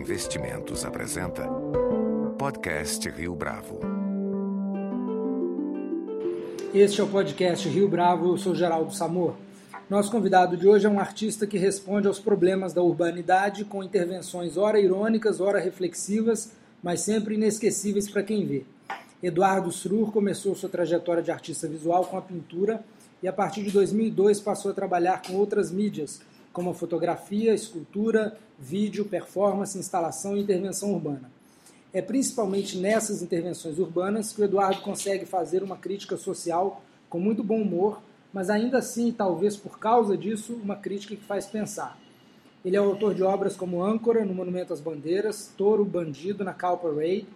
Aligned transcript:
Investimentos 0.00 0.82
apresenta 0.86 1.46
Podcast 2.38 3.06
Rio 3.10 3.34
Bravo. 3.34 3.80
Este 6.72 7.02
é 7.02 7.04
o 7.04 7.06
podcast 7.06 7.68
Rio 7.68 7.86
Bravo, 7.86 8.32
eu 8.32 8.38
sou 8.38 8.54
Geraldo 8.54 8.94
Samor. 8.94 9.34
Nosso 9.90 10.10
convidado 10.10 10.56
de 10.56 10.66
hoje 10.66 10.86
é 10.86 10.88
um 10.88 10.98
artista 10.98 11.46
que 11.46 11.58
responde 11.58 12.06
aos 12.08 12.18
problemas 12.18 12.72
da 12.72 12.82
urbanidade 12.82 13.62
com 13.66 13.84
intervenções 13.84 14.56
ora 14.56 14.80
irônicas, 14.80 15.38
ora 15.38 15.60
reflexivas, 15.60 16.52
mas 16.82 17.02
sempre 17.02 17.34
inesquecíveis 17.34 18.10
para 18.10 18.22
quem 18.22 18.46
vê. 18.46 18.64
Eduardo 19.22 19.70
Srur 19.70 20.10
começou 20.10 20.54
sua 20.54 20.70
trajetória 20.70 21.22
de 21.22 21.30
artista 21.30 21.68
visual 21.68 22.06
com 22.06 22.16
a 22.16 22.22
pintura 22.22 22.82
e 23.22 23.28
a 23.28 23.32
partir 23.34 23.62
de 23.62 23.70
2002 23.70 24.40
passou 24.40 24.70
a 24.70 24.74
trabalhar 24.74 25.20
com 25.20 25.34
outras 25.34 25.70
mídias, 25.70 26.22
como 26.52 26.74
fotografia, 26.74 27.54
escultura, 27.54 28.36
vídeo, 28.58 29.04
performance, 29.04 29.78
instalação 29.78 30.36
e 30.36 30.40
intervenção 30.40 30.92
urbana. 30.92 31.30
É 31.92 32.00
principalmente 32.00 32.78
nessas 32.78 33.22
intervenções 33.22 33.78
urbanas 33.78 34.32
que 34.32 34.40
o 34.40 34.44
Eduardo 34.44 34.80
consegue 34.82 35.26
fazer 35.26 35.62
uma 35.62 35.76
crítica 35.76 36.16
social 36.16 36.82
com 37.08 37.18
muito 37.18 37.42
bom 37.42 37.60
humor, 37.60 38.00
mas 38.32 38.48
ainda 38.48 38.78
assim, 38.78 39.10
talvez 39.10 39.56
por 39.56 39.78
causa 39.78 40.16
disso, 40.16 40.54
uma 40.62 40.76
crítica 40.76 41.16
que 41.16 41.24
faz 41.24 41.46
pensar. 41.46 41.98
Ele 42.64 42.76
é 42.76 42.78
autor 42.78 43.14
de 43.14 43.22
obras 43.22 43.56
como 43.56 43.82
Âncora, 43.82 44.24
no 44.24 44.34
Monumento 44.34 44.72
às 44.72 44.80
Bandeiras, 44.80 45.50
Touro 45.56 45.84
Bandido, 45.84 46.44
na 46.44 46.52
Cal 46.52 46.78
Parade, 46.78 47.26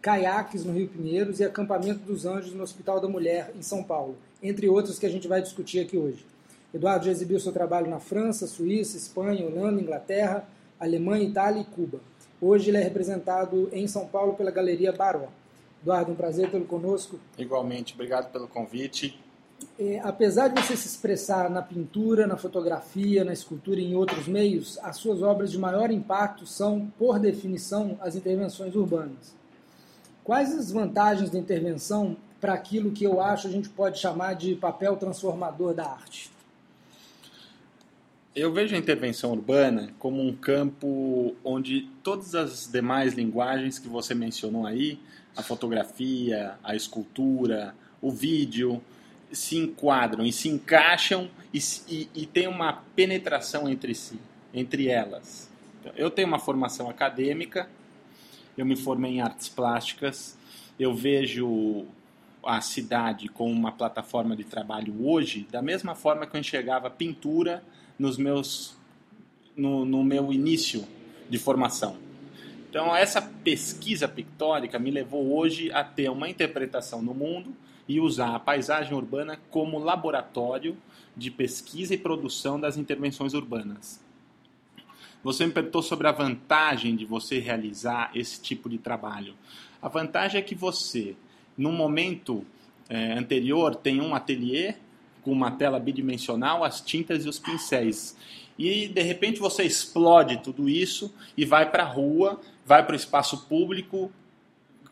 Caiaques, 0.00 0.64
no 0.64 0.72
Rio 0.72 0.88
Pinheiros 0.88 1.38
e 1.38 1.44
Acampamento 1.44 2.00
dos 2.00 2.26
Anjos, 2.26 2.54
no 2.54 2.64
Hospital 2.64 2.98
da 2.98 3.06
Mulher, 3.06 3.52
em 3.56 3.62
São 3.62 3.84
Paulo, 3.84 4.16
entre 4.42 4.68
outros 4.68 4.98
que 4.98 5.06
a 5.06 5.10
gente 5.10 5.28
vai 5.28 5.40
discutir 5.40 5.80
aqui 5.80 5.96
hoje. 5.96 6.31
Eduardo 6.72 7.04
já 7.04 7.10
exibiu 7.10 7.38
seu 7.38 7.52
trabalho 7.52 7.90
na 7.90 8.00
França, 8.00 8.46
Suíça, 8.46 8.96
Espanha, 8.96 9.46
Holanda, 9.46 9.80
Inglaterra, 9.80 10.48
Alemanha, 10.80 11.24
Itália 11.24 11.60
e 11.60 11.64
Cuba. 11.64 12.00
Hoje 12.40 12.70
ele 12.70 12.78
é 12.78 12.82
representado 12.82 13.68
em 13.72 13.86
São 13.86 14.06
Paulo 14.06 14.34
pela 14.34 14.50
Galeria 14.50 14.90
Baró. 14.92 15.28
Eduardo, 15.82 16.12
um 16.12 16.14
prazer 16.14 16.50
tê-lo 16.50 16.64
conosco. 16.64 17.18
Igualmente, 17.36 17.94
obrigado 17.94 18.32
pelo 18.32 18.48
convite. 18.48 19.20
É, 19.78 20.00
apesar 20.02 20.48
de 20.48 20.60
você 20.60 20.76
se 20.76 20.88
expressar 20.88 21.50
na 21.50 21.62
pintura, 21.62 22.26
na 22.26 22.36
fotografia, 22.36 23.24
na 23.24 23.32
escultura 23.32 23.80
e 23.80 23.92
em 23.92 23.94
outros 23.94 24.26
meios, 24.26 24.78
as 24.82 24.96
suas 24.96 25.22
obras 25.22 25.52
de 25.52 25.58
maior 25.58 25.90
impacto 25.90 26.46
são, 26.46 26.90
por 26.98 27.18
definição, 27.18 27.96
as 28.00 28.16
intervenções 28.16 28.74
urbanas. 28.74 29.34
Quais 30.24 30.56
as 30.56 30.70
vantagens 30.70 31.30
da 31.30 31.38
intervenção 31.38 32.16
para 32.40 32.54
aquilo 32.54 32.92
que 32.92 33.04
eu 33.04 33.20
acho 33.20 33.46
a 33.46 33.50
gente 33.50 33.68
pode 33.68 33.98
chamar 33.98 34.34
de 34.34 34.54
papel 34.54 34.96
transformador 34.96 35.74
da 35.74 35.84
arte? 35.84 36.30
Eu 38.34 38.50
vejo 38.50 38.74
a 38.74 38.78
intervenção 38.78 39.30
urbana 39.30 39.92
como 39.98 40.26
um 40.26 40.34
campo 40.34 41.36
onde 41.44 41.82
todas 42.02 42.34
as 42.34 42.66
demais 42.66 43.12
linguagens 43.12 43.78
que 43.78 43.86
você 43.86 44.14
mencionou 44.14 44.66
aí, 44.66 44.98
a 45.36 45.42
fotografia, 45.42 46.54
a 46.64 46.74
escultura, 46.74 47.74
o 48.00 48.10
vídeo, 48.10 48.80
se 49.30 49.58
enquadram 49.58 50.24
e 50.24 50.32
se 50.32 50.48
encaixam 50.48 51.28
e, 51.52 51.58
e, 51.86 52.08
e 52.14 52.26
tem 52.26 52.48
uma 52.48 52.82
penetração 52.96 53.68
entre 53.68 53.94
si, 53.94 54.18
entre 54.54 54.88
elas. 54.88 55.50
Então, 55.80 55.92
eu 55.94 56.10
tenho 56.10 56.26
uma 56.26 56.38
formação 56.38 56.88
acadêmica, 56.88 57.68
eu 58.56 58.64
me 58.64 58.76
formei 58.76 59.16
em 59.16 59.20
artes 59.20 59.50
plásticas, 59.50 60.38
eu 60.80 60.94
vejo 60.94 61.84
a 62.42 62.62
cidade 62.62 63.28
como 63.28 63.52
uma 63.52 63.72
plataforma 63.72 64.34
de 64.34 64.44
trabalho 64.44 65.06
hoje, 65.06 65.46
da 65.52 65.60
mesma 65.60 65.94
forma 65.94 66.26
que 66.26 66.34
eu 66.34 66.40
enxergava 66.40 66.88
pintura 66.88 67.62
nos 68.02 68.18
meus, 68.18 68.76
no, 69.56 69.84
no 69.84 70.02
meu 70.02 70.32
início 70.32 70.84
de 71.30 71.38
formação. 71.38 71.96
Então, 72.68 72.96
essa 72.96 73.22
pesquisa 73.22 74.08
pictórica 74.08 74.76
me 74.76 74.90
levou 74.90 75.32
hoje 75.38 75.70
a 75.70 75.84
ter 75.84 76.10
uma 76.10 76.28
interpretação 76.28 77.00
no 77.00 77.14
mundo 77.14 77.54
e 77.86 78.00
usar 78.00 78.34
a 78.34 78.40
paisagem 78.40 78.92
urbana 78.92 79.38
como 79.50 79.78
laboratório 79.78 80.76
de 81.16 81.30
pesquisa 81.30 81.94
e 81.94 81.98
produção 81.98 82.58
das 82.58 82.76
intervenções 82.76 83.34
urbanas. 83.34 84.00
Você 85.22 85.46
me 85.46 85.52
perguntou 85.52 85.82
sobre 85.82 86.08
a 86.08 86.12
vantagem 86.12 86.96
de 86.96 87.04
você 87.04 87.38
realizar 87.38 88.10
esse 88.16 88.42
tipo 88.42 88.68
de 88.68 88.78
trabalho. 88.78 89.34
A 89.80 89.88
vantagem 89.88 90.40
é 90.40 90.42
que 90.42 90.56
você, 90.56 91.14
no 91.56 91.70
momento 91.70 92.44
é, 92.88 93.12
anterior, 93.12 93.76
tem 93.76 94.00
um 94.00 94.12
ateliê 94.12 94.74
com 95.22 95.32
uma 95.32 95.50
tela 95.50 95.78
bidimensional, 95.78 96.64
as 96.64 96.80
tintas 96.80 97.24
e 97.24 97.28
os 97.28 97.38
pincéis. 97.38 98.16
E 98.58 98.88
de 98.88 99.02
repente 99.02 99.40
você 99.40 99.62
explode 99.62 100.42
tudo 100.42 100.68
isso 100.68 101.12
e 101.36 101.44
vai 101.44 101.70
para 101.70 101.84
a 101.84 101.86
rua, 101.86 102.40
vai 102.66 102.84
para 102.84 102.92
o 102.92 102.96
espaço 102.96 103.46
público, 103.46 104.10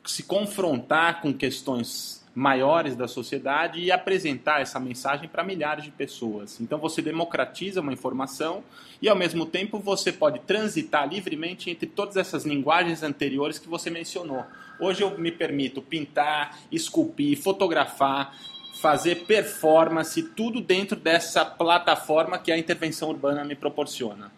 se 0.04 0.22
confrontar 0.22 1.20
com 1.20 1.32
questões 1.32 2.20
maiores 2.34 2.94
da 2.94 3.08
sociedade 3.08 3.80
e 3.80 3.90
apresentar 3.90 4.60
essa 4.60 4.78
mensagem 4.78 5.28
para 5.28 5.42
milhares 5.42 5.84
de 5.84 5.90
pessoas. 5.90 6.60
Então 6.60 6.78
você 6.78 7.02
democratiza 7.02 7.80
uma 7.80 7.92
informação 7.92 8.62
e 9.02 9.08
ao 9.08 9.16
mesmo 9.16 9.44
tempo 9.44 9.78
você 9.78 10.12
pode 10.12 10.38
transitar 10.40 11.08
livremente 11.08 11.70
entre 11.70 11.86
todas 11.86 12.16
essas 12.16 12.44
linguagens 12.44 13.02
anteriores 13.02 13.58
que 13.58 13.68
você 13.68 13.90
mencionou. 13.90 14.44
Hoje 14.78 15.02
eu 15.02 15.18
me 15.18 15.32
permito 15.32 15.82
pintar, 15.82 16.58
esculpir, 16.70 17.36
fotografar, 17.36 18.34
fazer 18.74 19.26
performance, 19.26 20.22
tudo 20.22 20.60
dentro 20.60 20.96
dessa 20.96 21.44
plataforma 21.44 22.38
que 22.38 22.50
a 22.50 22.58
intervenção 22.58 23.08
urbana 23.10 23.44
me 23.44 23.54
proporciona. 23.54 24.30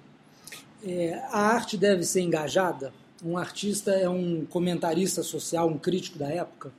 É, 0.84 1.22
a 1.30 1.54
arte 1.54 1.76
deve 1.76 2.02
ser 2.02 2.22
engajada? 2.22 2.92
Um 3.24 3.38
artista 3.38 3.92
é 3.92 4.08
um 4.08 4.44
comentarista 4.44 5.22
social, 5.22 5.68
um 5.68 5.78
crítico 5.78 6.18
da 6.18 6.28
época? 6.28 6.72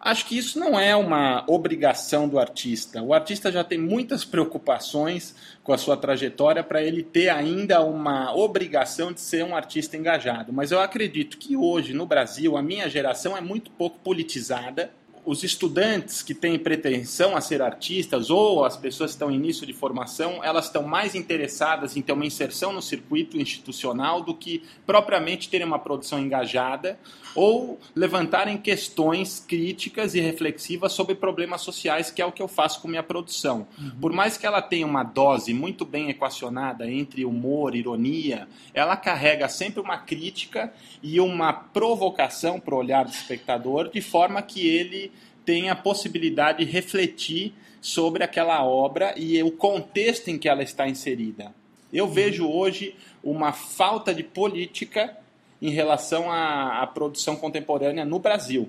Acho 0.00 0.26
que 0.26 0.36
isso 0.36 0.58
não 0.58 0.78
é 0.78 0.94
uma 0.94 1.44
obrigação 1.48 2.28
do 2.28 2.38
artista. 2.38 3.02
O 3.02 3.14
artista 3.14 3.50
já 3.50 3.64
tem 3.64 3.78
muitas 3.78 4.24
preocupações 4.24 5.34
com 5.64 5.72
a 5.72 5.78
sua 5.78 5.96
trajetória 5.96 6.62
para 6.62 6.82
ele 6.82 7.02
ter 7.02 7.28
ainda 7.28 7.82
uma 7.82 8.32
obrigação 8.32 9.12
de 9.12 9.20
ser 9.20 9.44
um 9.44 9.56
artista 9.56 9.96
engajado. 9.96 10.52
Mas 10.52 10.70
eu 10.70 10.80
acredito 10.80 11.38
que 11.38 11.56
hoje, 11.56 11.92
no 11.92 12.06
Brasil, 12.06 12.56
a 12.56 12.62
minha 12.62 12.88
geração 12.88 13.36
é 13.36 13.40
muito 13.40 13.70
pouco 13.70 13.98
politizada 13.98 14.90
os 15.26 15.42
estudantes 15.42 16.22
que 16.22 16.32
têm 16.32 16.56
pretensão 16.56 17.36
a 17.36 17.40
ser 17.40 17.60
artistas 17.60 18.30
ou 18.30 18.64
as 18.64 18.76
pessoas 18.76 19.10
que 19.10 19.16
estão 19.16 19.28
em 19.28 19.34
início 19.34 19.66
de 19.66 19.72
formação, 19.72 20.42
elas 20.42 20.66
estão 20.66 20.84
mais 20.84 21.16
interessadas 21.16 21.96
em 21.96 22.00
ter 22.00 22.12
uma 22.12 22.24
inserção 22.24 22.72
no 22.72 22.80
circuito 22.80 23.36
institucional 23.36 24.22
do 24.22 24.32
que 24.32 24.62
propriamente 24.86 25.48
terem 25.48 25.66
uma 25.66 25.80
produção 25.80 26.20
engajada 26.20 26.96
ou 27.34 27.78
levantarem 27.94 28.56
questões 28.56 29.44
críticas 29.46 30.14
e 30.14 30.20
reflexivas 30.20 30.92
sobre 30.92 31.14
problemas 31.16 31.60
sociais, 31.60 32.10
que 32.10 32.22
é 32.22 32.24
o 32.24 32.32
que 32.32 32.40
eu 32.40 32.48
faço 32.48 32.80
com 32.80 32.88
minha 32.88 33.02
produção. 33.02 33.66
Uhum. 33.78 33.90
Por 34.00 34.12
mais 34.12 34.38
que 34.38 34.46
ela 34.46 34.62
tenha 34.62 34.86
uma 34.86 35.02
dose 35.02 35.52
muito 35.52 35.84
bem 35.84 36.08
equacionada 36.08 36.90
entre 36.90 37.24
humor 37.24 37.74
e 37.74 37.80
ironia, 37.80 38.48
ela 38.72 38.96
carrega 38.96 39.48
sempre 39.48 39.80
uma 39.80 39.98
crítica 39.98 40.72
e 41.02 41.20
uma 41.20 41.52
provocação 41.52 42.58
para 42.58 42.74
o 42.74 42.78
olhar 42.78 43.04
do 43.04 43.10
espectador, 43.10 43.90
de 43.90 44.00
forma 44.00 44.40
que 44.40 44.66
ele 44.66 45.12
tem 45.46 45.70
a 45.70 45.76
possibilidade 45.76 46.64
de 46.64 46.70
refletir 46.70 47.54
sobre 47.80 48.24
aquela 48.24 48.64
obra 48.64 49.14
e 49.16 49.40
o 49.44 49.52
contexto 49.52 50.28
em 50.28 50.38
que 50.38 50.48
ela 50.48 50.62
está 50.62 50.88
inserida. 50.88 51.54
Eu 51.92 52.08
vejo 52.08 52.48
hoje 52.48 52.96
uma 53.22 53.52
falta 53.52 54.12
de 54.12 54.24
política 54.24 55.16
em 55.62 55.70
relação 55.70 56.30
à, 56.30 56.82
à 56.82 56.86
produção 56.86 57.36
contemporânea 57.36 58.04
no 58.04 58.18
Brasil. 58.18 58.68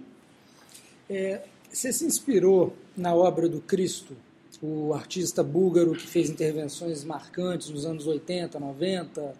É, 1.09 1.41
você 1.69 1.91
se 1.91 2.05
inspirou 2.05 2.75
na 2.95 3.13
obra 3.13 3.49
do 3.49 3.59
Cristo, 3.59 4.15
o 4.61 4.93
artista 4.93 5.43
búlgaro 5.43 5.93
que 5.93 6.07
fez 6.07 6.29
intervenções 6.29 7.03
marcantes 7.03 7.69
nos 7.69 7.85
anos 7.85 8.05
80, 8.07 8.59
90. 8.59 9.33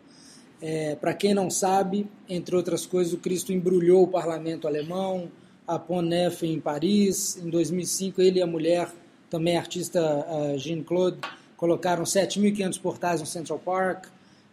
É, 0.59 0.95
Para 0.95 1.13
quem 1.13 1.33
não 1.33 1.49
sabe, 1.49 2.07
entre 2.27 2.55
outras 2.55 2.85
coisas, 2.85 3.13
o 3.13 3.17
Cristo 3.17 3.53
embrulhou 3.53 4.03
o 4.03 4.07
parlamento 4.07 4.67
alemão, 4.67 5.31
a 5.67 5.77
Ponef 5.77 6.43
em 6.43 6.59
Paris. 6.59 7.37
Em 7.37 7.49
2005, 7.49 8.21
ele 8.21 8.39
e 8.39 8.41
a 8.41 8.47
mulher, 8.47 8.89
também 9.29 9.57
artista 9.57 10.01
Jean-Claude, 10.57 11.17
colocaram 11.57 12.03
7.500 12.03 12.79
portais 12.79 13.19
no 13.19 13.25
Central 13.25 13.59
Park, 13.59 14.05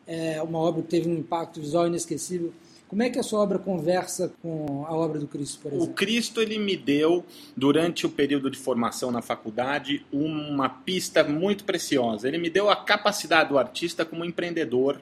é 0.06 0.42
uma 0.42 0.58
obra 0.58 0.82
que 0.82 0.88
teve 0.88 1.08
um 1.08 1.14
impacto 1.14 1.60
visual 1.60 1.86
inesquecível. 1.86 2.52
Como 2.88 3.02
é 3.02 3.10
que 3.10 3.18
a 3.18 3.22
sua 3.22 3.40
obra 3.40 3.58
conversa 3.58 4.32
com 4.42 4.84
a 4.86 4.94
obra 4.94 5.18
do 5.18 5.26
Cristo, 5.26 5.58
por 5.60 5.72
exemplo? 5.72 5.86
O 5.86 5.94
Cristo 5.94 6.40
ele 6.40 6.58
me 6.58 6.76
deu, 6.76 7.24
durante 7.56 8.06
o 8.06 8.10
período 8.10 8.50
de 8.50 8.58
formação 8.58 9.10
na 9.10 9.22
faculdade, 9.22 10.04
uma 10.12 10.68
pista 10.68 11.24
muito 11.24 11.64
preciosa. 11.64 12.28
Ele 12.28 12.38
me 12.38 12.50
deu 12.50 12.70
a 12.70 12.76
capacidade 12.76 13.48
do 13.48 13.58
artista 13.58 14.04
como 14.04 14.24
empreendedor, 14.24 15.00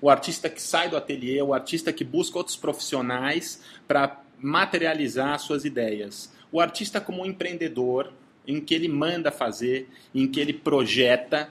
o 0.00 0.10
artista 0.10 0.50
que 0.50 0.60
sai 0.60 0.90
do 0.90 0.96
ateliê, 0.96 1.40
o 1.40 1.54
artista 1.54 1.92
que 1.92 2.04
busca 2.04 2.36
outros 2.36 2.56
profissionais 2.56 3.60
para 3.86 4.20
materializar 4.42 5.38
suas 5.38 5.64
ideias. 5.64 6.30
O 6.50 6.60
artista 6.60 7.00
como 7.00 7.22
um 7.22 7.26
empreendedor, 7.26 8.12
em 8.46 8.60
que 8.60 8.74
ele 8.74 8.88
manda 8.88 9.30
fazer, 9.30 9.88
em 10.14 10.26
que 10.26 10.40
ele 10.40 10.52
projeta 10.52 11.48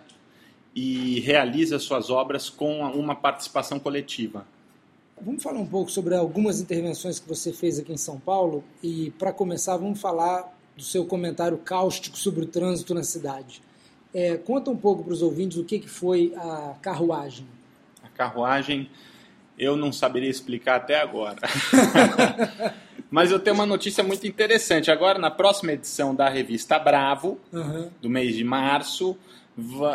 e 0.75 1.19
realiza 1.21 1.79
suas 1.79 2.09
obras 2.09 2.49
com 2.49 2.81
uma 2.91 3.15
participação 3.15 3.79
coletiva. 3.79 4.45
vamos 5.19 5.43
falar 5.43 5.59
um 5.59 5.65
pouco 5.65 5.91
sobre 5.91 6.15
algumas 6.15 6.59
intervenções 6.59 7.19
que 7.19 7.27
você 7.27 7.53
fez 7.53 7.79
aqui 7.79 7.93
em 7.93 7.97
São 7.97 8.19
Paulo 8.19 8.63
e, 8.81 9.11
para 9.11 9.31
começar, 9.31 9.77
vamos 9.77 9.99
falar 9.99 10.51
do 10.75 10.83
seu 10.83 11.05
comentário 11.05 11.57
cáustico 11.57 12.17
sobre 12.17 12.43
o 12.43 12.45
trânsito 12.45 12.93
na 12.93 13.03
cidade. 13.03 13.61
É, 14.13 14.37
conta 14.37 14.71
um 14.71 14.77
pouco 14.77 15.03
para 15.03 15.13
os 15.13 15.21
ouvintes 15.21 15.57
o 15.57 15.63
que, 15.63 15.79
que 15.79 15.89
foi 15.89 16.33
a 16.35 16.75
carruagem. 16.81 17.45
A 18.03 18.09
carruagem 18.09 18.89
eu 19.57 19.75
não 19.75 19.91
saberia 19.91 20.29
explicar 20.29 20.77
até 20.77 20.99
agora. 20.99 21.37
Mas 23.11 23.29
eu 23.29 23.39
tenho 23.39 23.55
uma 23.55 23.65
notícia 23.65 24.03
muito 24.03 24.25
interessante. 24.25 24.89
Agora, 24.89 25.19
na 25.19 25.29
próxima 25.29 25.73
edição 25.73 26.15
da 26.15 26.29
revista 26.29 26.79
Bravo, 26.79 27.39
uhum. 27.51 27.89
do 28.01 28.09
mês 28.09 28.35
de 28.35 28.43
março, 28.43 29.17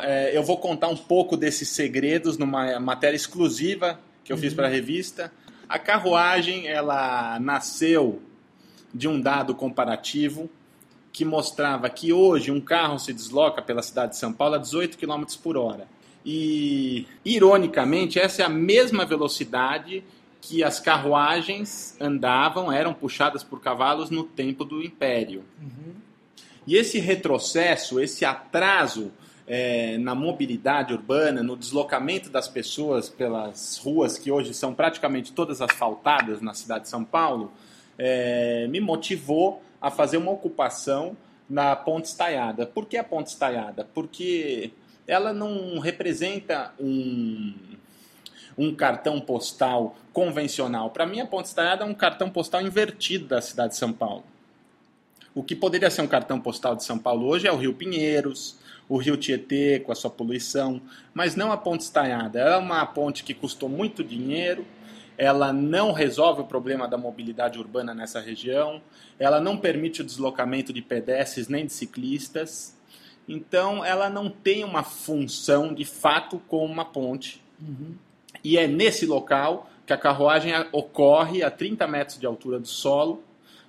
é, 0.02 0.36
eu 0.36 0.42
vou 0.42 0.58
contar 0.58 0.88
um 0.88 0.96
pouco 0.96 1.36
desses 1.36 1.70
segredos 1.70 2.36
numa 2.36 2.78
matéria 2.78 3.16
exclusiva 3.16 3.98
que 4.22 4.32
eu 4.32 4.36
uhum. 4.36 4.42
fiz 4.42 4.52
para 4.52 4.66
a 4.66 4.70
revista. 4.70 5.32
A 5.68 5.78
carruagem, 5.78 6.68
ela 6.68 7.38
nasceu 7.40 8.20
de 8.92 9.08
um 9.08 9.20
dado 9.20 9.54
comparativo 9.54 10.50
que 11.12 11.24
mostrava 11.24 11.88
que 11.88 12.12
hoje 12.12 12.50
um 12.50 12.60
carro 12.60 12.98
se 12.98 13.12
desloca 13.12 13.62
pela 13.62 13.82
cidade 13.82 14.12
de 14.12 14.18
São 14.18 14.32
Paulo 14.32 14.56
a 14.56 14.58
18 14.58 14.98
km 14.98 15.24
por 15.42 15.56
hora. 15.56 15.88
E, 16.28 17.06
ironicamente, 17.24 18.18
essa 18.18 18.42
é 18.42 18.44
a 18.44 18.48
mesma 18.48 19.06
velocidade 19.06 20.02
que 20.40 20.64
as 20.64 20.80
carruagens 20.80 21.96
andavam, 22.00 22.72
eram 22.72 22.92
puxadas 22.92 23.44
por 23.44 23.60
cavalos 23.60 24.10
no 24.10 24.24
tempo 24.24 24.64
do 24.64 24.82
Império. 24.82 25.44
Uhum. 25.62 25.94
E 26.66 26.74
esse 26.74 26.98
retrocesso, 26.98 28.00
esse 28.00 28.24
atraso 28.24 29.12
é, 29.46 29.96
na 29.98 30.16
mobilidade 30.16 30.92
urbana, 30.92 31.44
no 31.44 31.56
deslocamento 31.56 32.28
das 32.28 32.48
pessoas 32.48 33.08
pelas 33.08 33.78
ruas 33.78 34.18
que 34.18 34.32
hoje 34.32 34.52
são 34.52 34.74
praticamente 34.74 35.32
todas 35.32 35.62
asfaltadas 35.62 36.40
na 36.40 36.54
cidade 36.54 36.84
de 36.84 36.90
São 36.90 37.04
Paulo, 37.04 37.52
é, 37.96 38.66
me 38.68 38.80
motivou 38.80 39.62
a 39.80 39.92
fazer 39.92 40.16
uma 40.16 40.32
ocupação 40.32 41.16
na 41.48 41.76
Ponte 41.76 42.06
Estaiada. 42.06 42.66
Por 42.66 42.86
que 42.86 42.96
a 42.96 43.04
Ponte 43.04 43.28
Estaiada? 43.28 43.88
Porque 43.94 44.72
ela 45.06 45.32
não 45.32 45.78
representa 45.78 46.72
um, 46.78 47.54
um 48.58 48.74
cartão 48.74 49.20
postal 49.20 49.96
convencional. 50.12 50.90
Para 50.90 51.06
mim, 51.06 51.20
a 51.20 51.26
Ponte 51.26 51.46
Estaiada 51.46 51.84
é 51.84 51.86
um 51.86 51.94
cartão 51.94 52.30
postal 52.30 52.62
invertido 52.62 53.26
da 53.26 53.40
cidade 53.40 53.72
de 53.72 53.78
São 53.78 53.92
Paulo. 53.92 54.24
O 55.34 55.42
que 55.42 55.54
poderia 55.54 55.90
ser 55.90 56.02
um 56.02 56.06
cartão 56.06 56.40
postal 56.40 56.74
de 56.74 56.82
São 56.82 56.98
Paulo 56.98 57.26
hoje 57.26 57.46
é 57.46 57.52
o 57.52 57.56
Rio 57.56 57.74
Pinheiros, 57.74 58.56
o 58.88 58.96
Rio 58.96 59.16
Tietê 59.16 59.80
com 59.80 59.92
a 59.92 59.94
sua 59.94 60.10
poluição, 60.10 60.80
mas 61.12 61.36
não 61.36 61.52
a 61.52 61.56
Ponte 61.56 61.82
Estaiada. 61.82 62.38
É 62.38 62.56
uma 62.56 62.84
ponte 62.86 63.22
que 63.22 63.34
custou 63.34 63.68
muito 63.68 64.02
dinheiro, 64.02 64.64
ela 65.18 65.52
não 65.52 65.92
resolve 65.92 66.42
o 66.42 66.44
problema 66.44 66.86
da 66.86 66.96
mobilidade 66.96 67.58
urbana 67.58 67.94
nessa 67.94 68.20
região, 68.20 68.80
ela 69.18 69.40
não 69.40 69.56
permite 69.56 70.02
o 70.02 70.04
deslocamento 70.04 70.72
de 70.72 70.82
pedestres 70.82 71.48
nem 71.48 71.66
de 71.66 71.72
ciclistas, 71.72 72.75
então 73.28 73.84
ela 73.84 74.08
não 74.08 74.30
tem 74.30 74.64
uma 74.64 74.82
função 74.82 75.74
de 75.74 75.84
fato 75.84 76.40
como 76.48 76.72
uma 76.72 76.84
ponte. 76.84 77.42
Uhum. 77.60 77.94
E 78.44 78.56
é 78.56 78.66
nesse 78.66 79.06
local 79.06 79.70
que 79.86 79.92
a 79.92 79.98
carruagem 79.98 80.52
ocorre 80.72 81.42
a 81.42 81.50
30 81.50 81.86
metros 81.86 82.18
de 82.18 82.26
altura 82.26 82.58
do 82.58 82.68
solo 82.68 83.22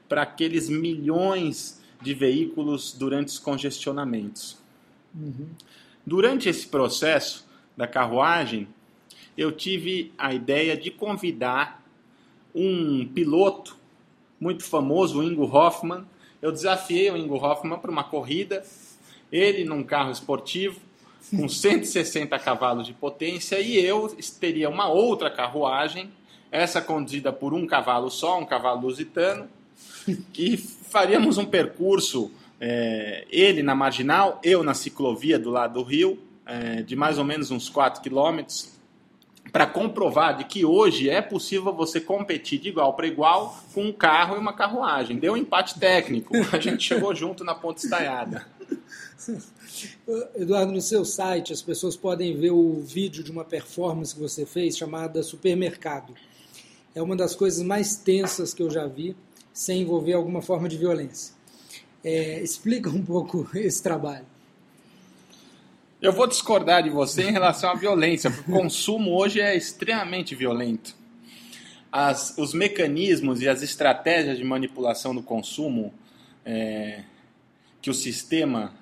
para 0.07 0.23
aqueles 0.23 0.69
milhões 0.69 1.81
de 2.01 2.13
veículos 2.13 2.93
durante 2.93 3.29
os 3.29 3.39
congestionamentos. 3.39 4.57
Uhum. 5.15 5.47
Durante 6.05 6.47
esse 6.47 6.67
processo 6.67 7.47
da 7.75 7.87
carruagem, 7.87 8.67
eu 9.37 9.51
tive 9.51 10.11
a 10.17 10.33
ideia 10.33 10.77
de 10.77 10.89
convidar 10.89 11.83
um 12.53 13.07
piloto 13.07 13.77
muito 14.39 14.63
famoso, 14.63 15.19
o 15.19 15.23
Ingo 15.23 15.43
Hoffman. 15.43 16.05
Eu 16.41 16.51
desafiei 16.51 17.11
o 17.11 17.17
Ingo 17.17 17.35
Hoffman 17.35 17.77
para 17.77 17.91
uma 17.91 18.03
corrida, 18.03 18.63
ele 19.31 19.63
num 19.63 19.83
carro 19.83 20.11
esportivo, 20.11 20.79
com 21.35 21.47
160 21.47 22.37
cavalos 22.39 22.87
de 22.87 22.93
potência 22.93 23.59
e 23.59 23.77
eu 23.77 24.07
teria 24.39 24.69
uma 24.69 24.87
outra 24.87 25.29
carruagem, 25.29 26.09
essa 26.51 26.81
conduzida 26.81 27.33
por 27.33 27.53
um 27.53 27.67
cavalo 27.67 28.09
só, 28.09 28.39
um 28.39 28.45
cavalo 28.45 28.81
lusitano, 28.81 29.47
e 30.37 30.55
faríamos 30.55 31.37
um 31.37 31.45
percurso, 31.45 32.31
é, 32.59 33.25
ele 33.29 33.61
na 33.61 33.75
marginal, 33.75 34.39
eu 34.43 34.63
na 34.63 34.73
ciclovia 34.73 35.37
do 35.37 35.49
lado 35.49 35.73
do 35.73 35.83
rio, 35.83 36.17
é, 36.45 36.81
de 36.81 36.95
mais 36.95 37.17
ou 37.17 37.25
menos 37.25 37.51
uns 37.51 37.67
4 37.67 38.01
quilômetros, 38.01 38.77
para 39.51 39.65
comprovar 39.65 40.37
de 40.37 40.43
que 40.43 40.65
hoje 40.65 41.09
é 41.09 41.21
possível 41.21 41.73
você 41.73 41.99
competir 41.99 42.59
de 42.59 42.69
igual 42.69 42.93
para 42.93 43.07
igual 43.07 43.57
com 43.73 43.85
um 43.85 43.91
carro 43.91 44.35
e 44.35 44.39
uma 44.39 44.53
carruagem. 44.53 45.17
Deu 45.17 45.33
um 45.33 45.37
empate 45.37 45.79
técnico, 45.79 46.33
a 46.51 46.59
gente 46.59 46.83
chegou 46.83 47.13
junto 47.15 47.43
na 47.43 47.55
ponta 47.55 47.83
estaiada. 47.83 48.45
Eduardo, 50.35 50.71
no 50.71 50.81
seu 50.81 51.03
site 51.05 51.53
as 51.53 51.61
pessoas 51.61 51.95
podem 51.95 52.35
ver 52.35 52.51
o 52.51 52.81
vídeo 52.81 53.23
de 53.23 53.31
uma 53.31 53.43
performance 53.43 54.13
que 54.13 54.21
você 54.21 54.45
fez 54.45 54.77
chamada 54.77 55.23
Supermercado. 55.23 56.13
É 56.95 57.01
uma 57.01 57.15
das 57.15 57.35
coisas 57.35 57.63
mais 57.63 57.95
tensas 57.95 58.53
que 58.53 58.61
eu 58.63 58.69
já 58.69 58.87
vi, 58.87 59.15
sem 59.53 59.81
envolver 59.81 60.13
alguma 60.13 60.41
forma 60.41 60.67
de 60.67 60.77
violência. 60.77 61.33
É, 62.03 62.41
explica 62.41 62.89
um 62.89 63.03
pouco 63.03 63.47
esse 63.55 63.81
trabalho. 63.81 64.25
Eu 65.99 66.13
vou 66.13 66.27
discordar 66.27 66.83
de 66.83 66.89
você 66.91 67.23
em 67.23 67.31
relação 67.31 67.71
à 67.71 67.73
violência, 67.73 68.29
porque 68.29 68.51
o 68.51 68.53
consumo 68.53 69.17
hoje 69.17 69.41
é 69.41 69.55
extremamente 69.55 70.35
violento. 70.35 70.95
As, 71.91 72.37
os 72.37 72.53
mecanismos 72.53 73.41
e 73.41 73.49
as 73.49 73.63
estratégias 73.63 74.37
de 74.37 74.43
manipulação 74.43 75.15
do 75.15 75.23
consumo 75.23 75.91
é, 76.45 77.03
que 77.81 77.89
o 77.89 77.93
sistema 77.93 78.73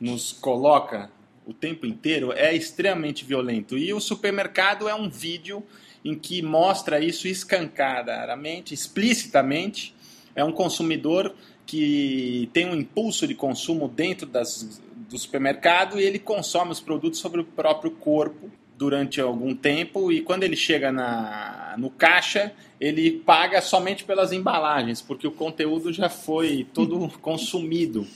nos 0.00 0.32
coloca 0.32 1.10
o 1.46 1.52
tempo 1.52 1.86
inteiro 1.86 2.32
é 2.32 2.54
extremamente 2.54 3.24
violento. 3.24 3.76
E 3.76 3.92
o 3.92 4.00
supermercado 4.00 4.88
é 4.88 4.94
um 4.94 5.08
vídeo 5.08 5.62
em 6.04 6.14
que 6.14 6.42
mostra 6.42 7.00
isso 7.00 7.28
escancaradamente, 7.28 8.72
explicitamente. 8.72 9.94
É 10.34 10.44
um 10.44 10.52
consumidor 10.52 11.34
que 11.66 12.48
tem 12.52 12.66
um 12.66 12.74
impulso 12.74 13.26
de 13.26 13.34
consumo 13.34 13.88
dentro 13.88 14.26
das, 14.26 14.80
do 15.08 15.18
supermercado 15.18 16.00
e 16.00 16.04
ele 16.04 16.18
consome 16.18 16.72
os 16.72 16.80
produtos 16.80 17.20
sobre 17.20 17.40
o 17.40 17.44
próprio 17.44 17.90
corpo 17.90 18.50
durante 18.76 19.20
algum 19.20 19.54
tempo 19.54 20.10
e 20.10 20.22
quando 20.22 20.42
ele 20.42 20.56
chega 20.56 20.90
na, 20.90 21.74
no 21.76 21.90
caixa 21.90 22.52
ele 22.80 23.10
paga 23.12 23.60
somente 23.60 24.04
pelas 24.04 24.32
embalagens 24.32 25.02
porque 25.02 25.26
o 25.26 25.30
conteúdo 25.30 25.92
já 25.92 26.08
foi 26.08 26.66
todo 26.72 27.08
consumido 27.20 28.06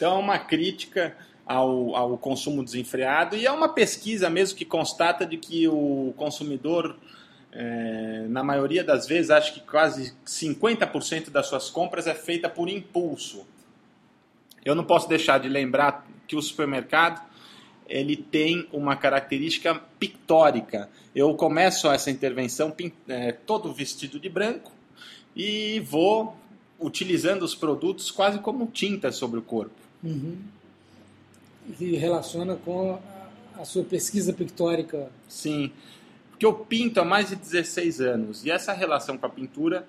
então, 0.00 0.16
é 0.16 0.18
uma 0.18 0.38
crítica 0.38 1.14
ao, 1.44 1.94
ao 1.94 2.16
consumo 2.16 2.64
desenfreado 2.64 3.36
e 3.36 3.44
é 3.44 3.52
uma 3.52 3.68
pesquisa 3.68 4.30
mesmo 4.30 4.56
que 4.56 4.64
constata 4.64 5.26
de 5.26 5.36
que 5.36 5.68
o 5.68 6.14
consumidor, 6.16 6.96
é, 7.52 8.24
na 8.26 8.42
maioria 8.42 8.82
das 8.82 9.06
vezes, 9.06 9.30
acho 9.30 9.52
que 9.52 9.60
quase 9.60 10.14
50% 10.24 11.28
das 11.28 11.48
suas 11.48 11.68
compras 11.68 12.06
é 12.06 12.14
feita 12.14 12.48
por 12.48 12.70
impulso. 12.70 13.46
Eu 14.64 14.74
não 14.74 14.84
posso 14.84 15.06
deixar 15.06 15.38
de 15.38 15.50
lembrar 15.50 16.06
que 16.26 16.34
o 16.34 16.40
supermercado 16.40 17.20
ele 17.86 18.16
tem 18.16 18.66
uma 18.72 18.96
característica 18.96 19.74
pictórica. 19.98 20.88
Eu 21.14 21.34
começo 21.34 21.90
essa 21.90 22.10
intervenção 22.10 22.74
é, 23.06 23.32
todo 23.32 23.70
vestido 23.70 24.18
de 24.18 24.30
branco 24.30 24.72
e 25.36 25.78
vou 25.80 26.34
utilizando 26.78 27.42
os 27.42 27.54
produtos 27.54 28.10
quase 28.10 28.38
como 28.38 28.66
tinta 28.66 29.12
sobre 29.12 29.38
o 29.38 29.42
corpo. 29.42 29.79
Uhum. 30.02 30.38
E 31.78 31.96
relaciona 31.96 32.56
com 32.56 32.98
a, 33.56 33.60
a 33.60 33.64
sua 33.64 33.84
pesquisa 33.84 34.32
pictórica. 34.32 35.10
Sim, 35.28 35.72
porque 36.40 36.46
eu 36.46 36.54
pinto 36.54 36.98
há 36.98 37.04
mais 37.04 37.28
de 37.28 37.36
16 37.36 38.00
anos 38.00 38.46
e 38.46 38.50
essa 38.50 38.72
relação 38.72 39.18
com 39.18 39.26
a 39.26 39.28
pintura, 39.28 39.86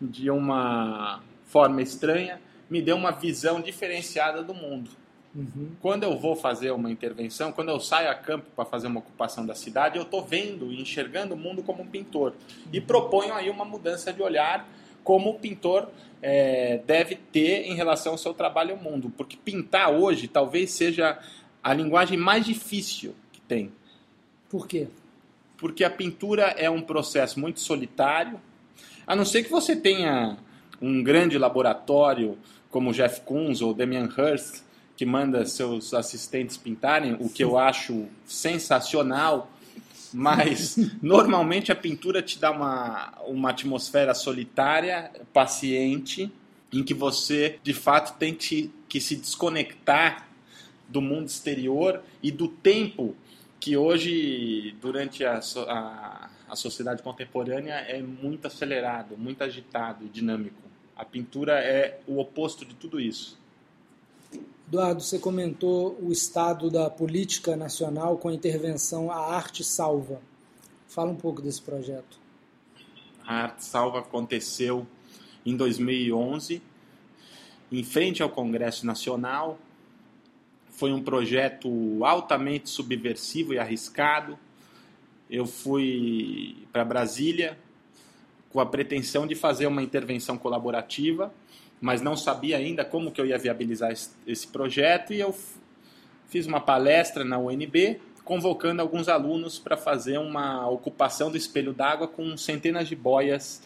de 0.00 0.28
uma 0.30 1.22
forma 1.46 1.80
estranha, 1.80 2.40
me 2.68 2.82
deu 2.82 2.96
uma 2.96 3.12
visão 3.12 3.60
diferenciada 3.60 4.42
do 4.42 4.52
mundo. 4.52 4.90
Uhum. 5.32 5.70
Quando 5.80 6.02
eu 6.02 6.18
vou 6.18 6.34
fazer 6.34 6.72
uma 6.72 6.90
intervenção, 6.90 7.52
quando 7.52 7.68
eu 7.68 7.78
saio 7.78 8.10
a 8.10 8.16
campo 8.16 8.46
para 8.56 8.64
fazer 8.64 8.88
uma 8.88 8.98
ocupação 8.98 9.46
da 9.46 9.54
cidade, 9.54 9.96
eu 9.96 10.02
estou 10.02 10.24
vendo 10.24 10.72
e 10.72 10.82
enxergando 10.82 11.34
o 11.34 11.36
mundo 11.36 11.62
como 11.62 11.84
um 11.84 11.86
pintor. 11.86 12.32
Uhum. 12.32 12.70
E 12.72 12.80
proponho 12.80 13.32
aí 13.34 13.48
uma 13.48 13.64
mudança 13.64 14.12
de 14.12 14.20
olhar 14.20 14.68
como 15.02 15.30
o 15.30 15.38
pintor 15.38 15.88
é, 16.20 16.80
deve 16.86 17.16
ter 17.16 17.66
em 17.66 17.74
relação 17.74 18.12
ao 18.12 18.18
seu 18.18 18.32
trabalho 18.32 18.72
ao 18.72 18.76
mundo. 18.80 19.12
Porque 19.16 19.36
pintar 19.36 19.90
hoje 19.90 20.28
talvez 20.28 20.70
seja 20.70 21.18
a 21.62 21.74
linguagem 21.74 22.18
mais 22.18 22.44
difícil 22.44 23.14
que 23.32 23.40
tem. 23.40 23.72
Por 24.48 24.66
quê? 24.66 24.88
Porque 25.56 25.84
a 25.84 25.90
pintura 25.90 26.54
é 26.56 26.68
um 26.68 26.82
processo 26.82 27.38
muito 27.38 27.60
solitário, 27.60 28.40
a 29.06 29.14
não 29.16 29.24
ser 29.24 29.42
que 29.42 29.50
você 29.50 29.74
tenha 29.74 30.36
um 30.80 31.02
grande 31.02 31.38
laboratório 31.38 32.36
como 32.70 32.92
Jeff 32.92 33.20
Koons 33.20 33.60
ou 33.60 33.72
Damian 33.72 34.08
Hirst, 34.08 34.62
que 34.96 35.06
manda 35.06 35.44
seus 35.46 35.94
assistentes 35.94 36.56
pintarem, 36.56 37.16
o 37.18 37.28
que 37.28 37.42
eu 37.42 37.58
acho 37.58 38.06
sensacional. 38.24 39.50
Mas 40.12 40.76
normalmente 41.02 41.72
a 41.72 41.76
pintura 41.76 42.22
te 42.22 42.38
dá 42.38 42.50
uma, 42.50 43.12
uma 43.26 43.50
atmosfera 43.50 44.14
solitária, 44.14 45.10
paciente, 45.32 46.30
em 46.72 46.82
que 46.82 46.94
você 46.94 47.58
de 47.62 47.74
fato 47.74 48.18
tem 48.18 48.34
que, 48.34 48.72
que 48.88 49.00
se 49.00 49.16
desconectar 49.16 50.28
do 50.88 51.00
mundo 51.00 51.26
exterior 51.26 52.02
e 52.22 52.30
do 52.30 52.48
tempo 52.48 53.16
que 53.58 53.76
hoje, 53.76 54.74
durante 54.80 55.24
a, 55.24 55.40
a, 55.68 56.30
a 56.48 56.56
sociedade 56.56 57.02
contemporânea, 57.02 57.74
é 57.74 58.02
muito 58.02 58.46
acelerado, 58.46 59.16
muito 59.16 59.42
agitado 59.42 60.04
e 60.04 60.08
dinâmico. 60.08 60.60
A 60.96 61.04
pintura 61.04 61.60
é 61.60 62.00
o 62.06 62.18
oposto 62.18 62.64
de 62.64 62.74
tudo 62.74 63.00
isso. 63.00 63.40
Eduardo, 64.72 65.02
você 65.02 65.18
comentou 65.18 65.98
o 66.00 66.10
estado 66.10 66.70
da 66.70 66.88
política 66.88 67.54
nacional 67.54 68.16
com 68.16 68.30
a 68.30 68.32
intervenção 68.32 69.10
A 69.10 69.34
Arte 69.34 69.62
Salva. 69.62 70.18
Fala 70.88 71.10
um 71.10 71.14
pouco 71.14 71.42
desse 71.42 71.60
projeto. 71.60 72.18
A 73.22 73.34
Arte 73.42 73.66
Salva 73.66 73.98
aconteceu 73.98 74.86
em 75.44 75.54
2011, 75.54 76.62
em 77.70 77.84
frente 77.84 78.22
ao 78.22 78.30
Congresso 78.30 78.86
Nacional. 78.86 79.58
Foi 80.70 80.90
um 80.90 81.02
projeto 81.02 82.02
altamente 82.02 82.70
subversivo 82.70 83.52
e 83.52 83.58
arriscado. 83.58 84.38
Eu 85.28 85.44
fui 85.44 86.66
para 86.72 86.82
Brasília 86.82 87.58
com 88.48 88.58
a 88.58 88.64
pretensão 88.64 89.26
de 89.26 89.34
fazer 89.34 89.66
uma 89.66 89.82
intervenção 89.82 90.38
colaborativa 90.38 91.30
mas 91.82 92.00
não 92.00 92.16
sabia 92.16 92.58
ainda 92.58 92.84
como 92.84 93.10
que 93.10 93.20
eu 93.20 93.26
ia 93.26 93.36
viabilizar 93.36 93.92
esse 94.24 94.46
projeto 94.46 95.12
e 95.12 95.18
eu 95.18 95.36
fiz 96.28 96.46
uma 96.46 96.60
palestra 96.60 97.24
na 97.24 97.36
UNB 97.38 98.00
convocando 98.24 98.80
alguns 98.80 99.08
alunos 99.08 99.58
para 99.58 99.76
fazer 99.76 100.16
uma 100.16 100.68
ocupação 100.70 101.28
do 101.28 101.36
espelho 101.36 101.72
d'água 101.72 102.06
com 102.06 102.36
centenas 102.36 102.88
de 102.88 102.94
boias 102.94 103.60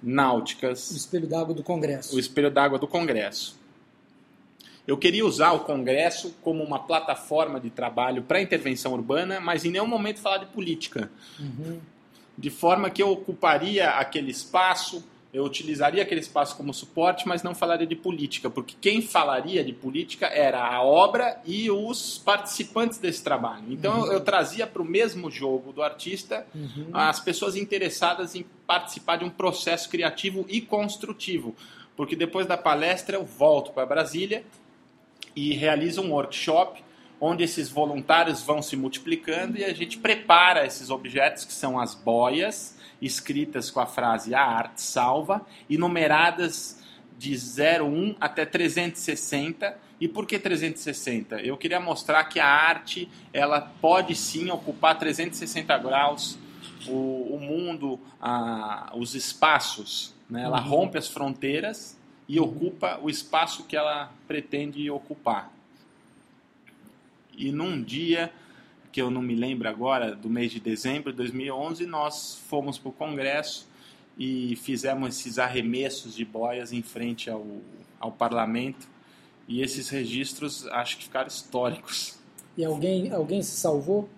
náuticas. 0.00 0.92
O 0.92 0.96
espelho 0.96 1.26
d'água 1.26 1.52
do 1.52 1.64
Congresso. 1.64 2.14
O 2.14 2.20
espelho 2.20 2.52
d'água 2.52 2.78
do 2.78 2.86
Congresso. 2.86 3.58
Eu 4.86 4.96
queria 4.96 5.26
usar 5.26 5.50
o 5.50 5.60
Congresso 5.60 6.36
como 6.42 6.62
uma 6.62 6.78
plataforma 6.78 7.58
de 7.58 7.68
trabalho 7.68 8.22
para 8.22 8.40
intervenção 8.40 8.92
urbana, 8.92 9.40
mas 9.40 9.64
em 9.64 9.72
nenhum 9.72 9.88
momento 9.88 10.20
falar 10.20 10.38
de 10.38 10.46
política. 10.46 11.10
Uhum. 11.40 11.80
De 12.38 12.48
forma 12.48 12.88
que 12.90 13.02
eu 13.02 13.10
ocuparia 13.10 13.90
aquele 13.90 14.30
espaço 14.30 15.02
eu 15.36 15.44
utilizaria 15.44 16.02
aquele 16.02 16.22
espaço 16.22 16.56
como 16.56 16.72
suporte, 16.72 17.28
mas 17.28 17.42
não 17.42 17.54
falaria 17.54 17.86
de 17.86 17.94
política, 17.94 18.48
porque 18.48 18.74
quem 18.80 19.02
falaria 19.02 19.62
de 19.62 19.70
política 19.70 20.28
era 20.28 20.66
a 20.66 20.82
obra 20.82 21.38
e 21.44 21.70
os 21.70 22.16
participantes 22.16 22.96
desse 22.96 23.22
trabalho. 23.22 23.66
Então 23.68 24.00
uhum. 24.00 24.06
eu, 24.06 24.12
eu, 24.14 24.20
trazia 24.22 24.66
para 24.66 24.80
o 24.80 24.84
mesmo 24.84 25.30
jogo 25.30 25.74
do 25.74 25.82
artista 25.82 26.46
uhum. 26.54 26.88
as 26.90 27.20
pessoas 27.20 27.54
interessadas 27.54 28.34
em 28.34 28.46
participar 28.66 29.16
de 29.16 29.26
um 29.26 29.30
processo 29.30 29.90
criativo 29.90 30.46
e 30.48 30.62
construtivo, 30.62 31.54
porque 31.94 32.16
depois 32.16 32.46
da 32.46 32.56
palestra 32.56 33.18
eu 33.18 33.24
volto 33.26 33.72
para 33.72 33.84
Brasília 33.84 34.42
e 35.36 35.52
realizo 35.52 36.00
um 36.00 36.12
workshop 36.12 36.82
onde 37.20 37.44
esses 37.44 37.68
voluntários 37.68 38.42
vão 38.42 38.62
se 38.62 38.74
multiplicando 38.74 39.58
e 39.58 39.64
a 39.64 39.74
gente 39.74 39.98
prepara 39.98 40.64
esses 40.64 40.88
objetos 40.88 41.44
que 41.44 41.52
são 41.52 41.78
as 41.78 41.94
boias 41.94 42.75
escritas 43.00 43.70
com 43.70 43.80
a 43.80 43.86
frase 43.86 44.34
A 44.34 44.42
arte 44.42 44.80
salva 44.82 45.44
e 45.68 45.76
numeradas 45.76 46.82
de 47.18 47.34
01 47.34 48.16
até 48.20 48.44
360. 48.44 49.78
E 50.00 50.06
por 50.06 50.26
que 50.26 50.38
360? 50.38 51.40
Eu 51.40 51.56
queria 51.56 51.80
mostrar 51.80 52.24
que 52.24 52.38
a 52.38 52.46
arte 52.46 53.08
ela 53.32 53.60
pode 53.80 54.14
sim 54.14 54.50
ocupar 54.50 54.98
360 54.98 55.78
graus 55.78 56.38
o, 56.86 57.34
o 57.34 57.40
mundo, 57.40 57.98
a, 58.20 58.92
os 58.94 59.14
espaços. 59.14 60.14
Né? 60.28 60.42
Ela 60.42 60.60
uhum. 60.60 60.68
rompe 60.68 60.98
as 60.98 61.08
fronteiras 61.08 61.96
e 62.28 62.38
ocupa 62.38 62.98
o 63.02 63.08
espaço 63.08 63.64
que 63.64 63.76
ela 63.76 64.12
pretende 64.26 64.90
ocupar. 64.90 65.50
E 67.36 67.52
num 67.52 67.82
dia 67.82 68.32
que 68.96 69.02
eu 69.02 69.10
não 69.10 69.20
me 69.20 69.34
lembro 69.34 69.68
agora, 69.68 70.16
do 70.16 70.30
mês 70.30 70.50
de 70.50 70.58
dezembro 70.58 71.12
de 71.12 71.18
2011, 71.18 71.84
nós 71.84 72.40
fomos 72.48 72.78
para 72.78 72.88
o 72.88 72.92
Congresso 72.92 73.68
e 74.16 74.56
fizemos 74.56 75.18
esses 75.18 75.38
arremessos 75.38 76.16
de 76.16 76.24
boias 76.24 76.72
em 76.72 76.80
frente 76.80 77.28
ao, 77.28 77.46
ao 78.00 78.10
parlamento. 78.10 78.88
E 79.46 79.60
esses 79.60 79.90
registros 79.90 80.66
acho 80.68 80.96
que 80.96 81.04
ficaram 81.04 81.28
históricos. 81.28 82.18
E 82.56 82.64
alguém, 82.64 83.12
alguém 83.12 83.42
se 83.42 83.60
salvou? 83.60 84.08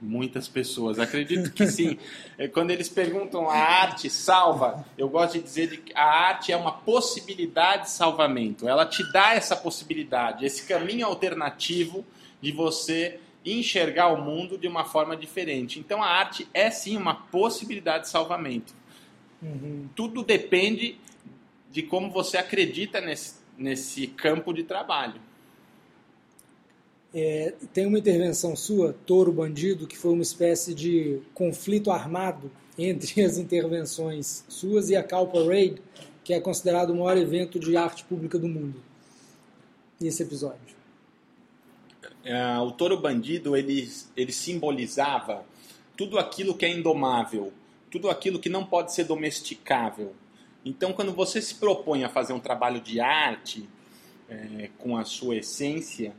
Muitas 0.00 0.48
pessoas, 0.48 0.98
acredito 0.98 1.52
que 1.52 1.66
sim. 1.66 1.98
É, 2.38 2.48
quando 2.48 2.70
eles 2.70 2.88
perguntam 2.88 3.50
a 3.50 3.58
arte 3.58 4.08
salva, 4.08 4.86
eu 4.96 5.10
gosto 5.10 5.34
de 5.34 5.42
dizer 5.42 5.82
que 5.82 5.92
a 5.94 6.02
arte 6.02 6.50
é 6.50 6.56
uma 6.56 6.72
possibilidade 6.72 7.82
de 7.82 7.90
salvamento. 7.90 8.66
Ela 8.66 8.86
te 8.86 9.02
dá 9.12 9.34
essa 9.34 9.54
possibilidade, 9.54 10.46
esse 10.46 10.66
caminho 10.66 11.06
alternativo 11.06 12.06
de 12.40 12.52
você 12.52 13.20
enxergar 13.44 14.08
o 14.08 14.22
mundo 14.22 14.58
de 14.58 14.68
uma 14.68 14.84
forma 14.84 15.16
diferente. 15.16 15.78
Então 15.78 16.02
a 16.02 16.08
arte 16.08 16.46
é 16.52 16.70
sim 16.70 16.96
uma 16.96 17.14
possibilidade 17.14 18.04
de 18.04 18.10
salvamento. 18.10 18.74
Uhum. 19.42 19.88
Tudo 19.94 20.22
depende 20.22 20.98
de 21.70 21.82
como 21.82 22.10
você 22.10 22.36
acredita 22.36 23.00
nesse, 23.00 23.34
nesse 23.56 24.06
campo 24.08 24.52
de 24.52 24.64
trabalho. 24.64 25.20
É, 27.12 27.54
tem 27.72 27.86
uma 27.86 27.98
intervenção 27.98 28.54
sua, 28.54 28.92
Touro 29.04 29.32
Bandido, 29.32 29.86
que 29.86 29.98
foi 29.98 30.12
uma 30.12 30.22
espécie 30.22 30.74
de 30.74 31.20
conflito 31.34 31.90
armado 31.90 32.50
entre 32.78 33.22
as 33.22 33.36
intervenções 33.36 34.44
suas 34.48 34.90
e 34.90 34.96
a 34.96 35.02
Cal 35.02 35.26
Parade, 35.26 35.82
que 36.22 36.32
é 36.32 36.40
considerado 36.40 36.90
o 36.90 36.94
maior 36.94 37.16
evento 37.16 37.58
de 37.58 37.76
arte 37.76 38.04
pública 38.04 38.38
do 38.38 38.48
mundo. 38.48 38.80
Esse 40.00 40.22
episódio. 40.22 40.79
É, 42.24 42.58
o 42.58 42.70
touro 42.70 42.98
bandido 42.98 43.56
ele, 43.56 43.90
ele 44.16 44.32
simbolizava 44.32 45.44
tudo 45.96 46.18
aquilo 46.18 46.54
que 46.54 46.64
é 46.64 46.68
indomável, 46.68 47.52
tudo 47.90 48.10
aquilo 48.10 48.38
que 48.38 48.48
não 48.48 48.64
pode 48.64 48.92
ser 48.92 49.04
domesticável. 49.04 50.14
Então, 50.64 50.92
quando 50.92 51.12
você 51.12 51.40
se 51.40 51.54
propõe 51.54 52.04
a 52.04 52.08
fazer 52.08 52.32
um 52.32 52.40
trabalho 52.40 52.80
de 52.80 53.00
arte 53.00 53.68
é, 54.28 54.68
com 54.78 54.96
a 54.96 55.04
sua 55.04 55.36
essência, 55.36 56.14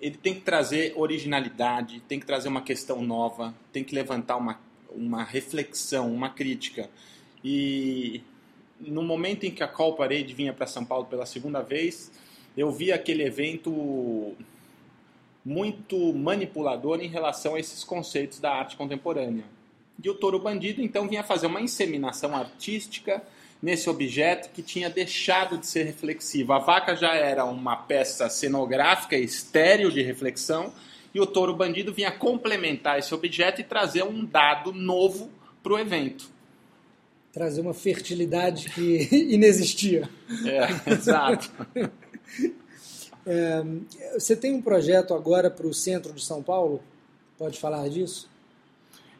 ele 0.00 0.16
tem 0.16 0.34
que 0.34 0.40
trazer 0.40 0.94
originalidade, 0.96 2.00
tem 2.08 2.18
que 2.18 2.26
trazer 2.26 2.48
uma 2.48 2.62
questão 2.62 3.02
nova, 3.02 3.54
tem 3.72 3.84
que 3.84 3.94
levantar 3.94 4.36
uma, 4.36 4.60
uma 4.90 5.22
reflexão, 5.24 6.12
uma 6.12 6.30
crítica. 6.30 6.88
E 7.44 8.22
no 8.80 9.02
momento 9.02 9.44
em 9.44 9.50
que 9.50 9.62
a 9.62 9.68
Call 9.68 9.94
Parade 9.94 10.32
vinha 10.34 10.52
para 10.52 10.66
São 10.66 10.84
Paulo 10.84 11.06
pela 11.06 11.26
segunda 11.26 11.60
vez, 11.60 12.10
eu 12.56 12.70
vi 12.70 12.92
aquele 12.92 13.24
evento 13.24 14.34
muito 15.44 16.12
manipulador 16.12 17.00
em 17.00 17.08
relação 17.08 17.54
a 17.54 17.60
esses 17.60 17.84
conceitos 17.84 18.38
da 18.38 18.52
arte 18.52 18.76
contemporânea. 18.76 19.44
E 20.02 20.08
o 20.08 20.14
touro 20.14 20.38
bandido 20.38 20.82
então 20.82 21.08
vinha 21.08 21.22
fazer 21.22 21.46
uma 21.46 21.60
inseminação 21.60 22.34
artística 22.34 23.22
nesse 23.62 23.90
objeto 23.90 24.50
que 24.50 24.62
tinha 24.62 24.88
deixado 24.88 25.58
de 25.58 25.66
ser 25.66 25.84
reflexivo. 25.84 26.52
A 26.52 26.58
vaca 26.58 26.96
já 26.96 27.14
era 27.14 27.44
uma 27.44 27.76
peça 27.76 28.28
cenográfica 28.28 29.16
estéreo 29.16 29.90
de 29.90 30.02
reflexão 30.02 30.72
e 31.14 31.20
o 31.20 31.26
touro 31.26 31.54
bandido 31.54 31.92
vinha 31.92 32.10
complementar 32.10 32.98
esse 32.98 33.14
objeto 33.14 33.60
e 33.60 33.64
trazer 33.64 34.04
um 34.04 34.24
dado 34.24 34.72
novo 34.72 35.30
para 35.62 35.74
o 35.74 35.78
evento. 35.78 36.30
Trazer 37.32 37.60
uma 37.60 37.74
fertilidade 37.74 38.70
que 38.70 39.08
inexistia. 39.32 40.08
É, 40.46 40.92
exato. 40.92 41.50
É, 43.26 43.62
você 44.14 44.34
tem 44.34 44.54
um 44.54 44.62
projeto 44.62 45.14
agora 45.14 45.50
para 45.50 45.66
o 45.66 45.74
centro 45.74 46.12
de 46.12 46.24
São 46.24 46.42
Paulo? 46.42 46.82
Pode 47.38 47.58
falar 47.58 47.88
disso? 47.88 48.28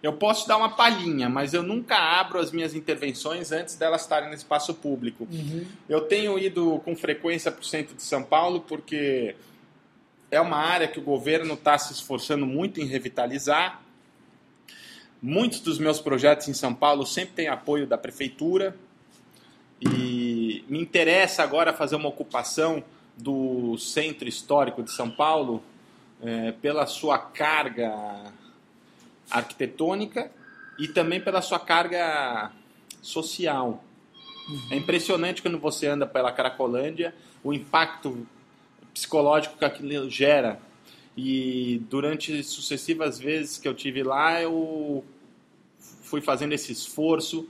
Eu 0.02 0.14
posso 0.14 0.48
dar 0.48 0.56
uma 0.56 0.70
palhinha, 0.70 1.28
mas 1.28 1.52
eu 1.52 1.62
nunca 1.62 1.94
abro 1.96 2.38
as 2.38 2.50
minhas 2.50 2.74
intervenções 2.74 3.52
antes 3.52 3.76
delas 3.76 4.00
estarem 4.00 4.30
no 4.30 4.34
espaço 4.34 4.72
público. 4.72 5.28
Uhum. 5.30 5.66
Eu 5.88 6.00
tenho 6.02 6.38
ido 6.38 6.80
com 6.84 6.96
frequência 6.96 7.52
para 7.52 7.60
o 7.60 7.64
centro 7.64 7.94
de 7.94 8.02
São 8.02 8.22
Paulo 8.22 8.60
porque 8.60 9.36
é 10.30 10.40
uma 10.40 10.56
área 10.56 10.88
que 10.88 10.98
o 10.98 11.02
governo 11.02 11.52
está 11.52 11.76
se 11.76 11.92
esforçando 11.92 12.46
muito 12.46 12.80
em 12.80 12.86
revitalizar. 12.86 13.82
Muitos 15.20 15.60
dos 15.60 15.78
meus 15.78 16.00
projetos 16.00 16.48
em 16.48 16.54
São 16.54 16.74
Paulo 16.74 17.04
sempre 17.04 17.34
têm 17.34 17.48
apoio 17.48 17.86
da 17.86 17.98
prefeitura 17.98 18.74
e 19.82 20.64
me 20.66 20.80
interessa 20.80 21.42
agora 21.42 21.74
fazer 21.74 21.96
uma 21.96 22.08
ocupação 22.08 22.82
do 23.20 23.76
centro 23.78 24.28
histórico 24.28 24.82
de 24.82 24.90
São 24.90 25.10
Paulo 25.10 25.62
é, 26.22 26.52
pela 26.52 26.86
sua 26.86 27.18
carga 27.18 28.32
arquitetônica 29.30 30.30
e 30.78 30.88
também 30.88 31.20
pela 31.20 31.42
sua 31.42 31.58
carga 31.58 32.50
social. 33.00 33.84
Uhum. 34.48 34.68
É 34.70 34.76
impressionante 34.76 35.42
quando 35.42 35.58
você 35.58 35.86
anda 35.86 36.06
pela 36.06 36.32
Cracolândia 36.32 37.14
o 37.42 37.52
impacto 37.52 38.26
psicológico 38.92 39.56
que 39.56 39.64
aquilo 39.64 40.10
gera. 40.10 40.60
E 41.16 41.82
durante 41.88 42.42
sucessivas 42.42 43.18
vezes 43.18 43.58
que 43.58 43.68
eu 43.68 43.74
tive 43.74 44.02
lá, 44.02 44.40
eu 44.40 45.04
fui 46.02 46.20
fazendo 46.20 46.52
esse 46.52 46.72
esforço 46.72 47.48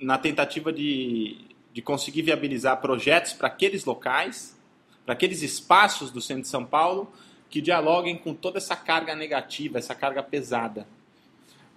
na 0.00 0.18
tentativa 0.18 0.72
de, 0.72 1.36
de 1.72 1.82
conseguir 1.82 2.22
viabilizar 2.22 2.80
projetos 2.80 3.32
para 3.32 3.48
aqueles 3.48 3.84
locais, 3.84 4.58
para 5.04 5.14
aqueles 5.14 5.42
espaços 5.42 6.10
do 6.10 6.20
centro 6.20 6.42
de 6.42 6.48
São 6.48 6.64
Paulo 6.64 7.12
que 7.50 7.60
dialoguem 7.60 8.16
com 8.16 8.34
toda 8.34 8.58
essa 8.58 8.74
carga 8.74 9.14
negativa, 9.14 9.78
essa 9.78 9.94
carga 9.94 10.22
pesada. 10.22 10.86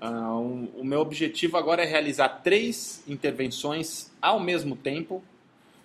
Uh, 0.01 0.69
o 0.79 0.83
meu 0.83 0.99
objetivo 0.99 1.57
agora 1.57 1.83
é 1.83 1.85
realizar 1.85 2.29
três 2.43 3.03
intervenções 3.07 4.11
ao 4.21 4.39
mesmo 4.39 4.75
tempo 4.75 5.23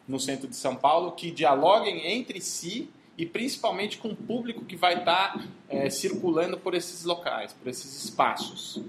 no 0.06 0.20
centro 0.20 0.48
de 0.48 0.56
São 0.56 0.76
Paulo 0.76 1.12
que 1.12 1.30
dialoguem 1.30 2.06
entre 2.06 2.40
si 2.40 2.90
e 3.16 3.26
principalmente 3.26 3.98
com 3.98 4.08
o 4.08 4.16
público 4.16 4.64
que 4.64 4.76
vai 4.76 4.98
estar 4.98 5.34
tá, 5.34 5.44
é, 5.68 5.88
circulando 5.90 6.58
por 6.58 6.74
esses 6.74 7.04
locais, 7.04 7.52
por 7.52 7.68
esses 7.68 8.04
espaços. 8.04 8.82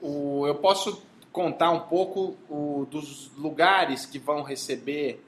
O, 0.00 0.46
eu 0.46 0.56
posso 0.56 1.02
contar 1.32 1.70
um 1.70 1.80
pouco 1.80 2.36
o, 2.48 2.86
dos 2.90 3.30
lugares 3.36 4.04
que 4.04 4.18
vão 4.18 4.42
receber 4.42 5.24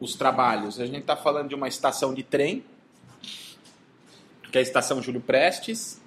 os 0.00 0.14
trabalhos. 0.14 0.80
A 0.80 0.86
gente 0.86 1.00
está 1.00 1.14
falando 1.14 1.50
de 1.50 1.54
uma 1.54 1.68
estação 1.68 2.14
de 2.14 2.22
trem, 2.22 2.64
que 4.50 4.58
é 4.58 4.60
a 4.60 4.62
estação 4.62 5.02
Júlio 5.02 5.20
Prestes. 5.20 6.00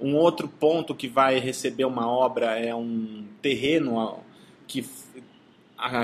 Um 0.00 0.16
outro 0.16 0.48
ponto 0.48 0.94
que 0.94 1.08
vai 1.08 1.38
receber 1.38 1.84
uma 1.84 2.08
obra 2.08 2.58
é 2.58 2.74
um 2.74 3.26
terreno 3.42 4.20
que 4.66 4.86